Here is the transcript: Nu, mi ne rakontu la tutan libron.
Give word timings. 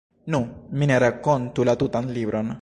Nu, 0.35 0.39
mi 0.81 0.87
ne 0.93 0.97
rakontu 1.03 1.67
la 1.71 1.75
tutan 1.83 2.11
libron. 2.19 2.51